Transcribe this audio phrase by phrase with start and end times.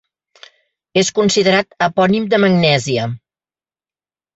[1.01, 3.09] És considerat epònim de Magnèsia.